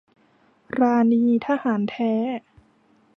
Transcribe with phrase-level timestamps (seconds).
[0.79, 2.13] ราณี ทหารแท้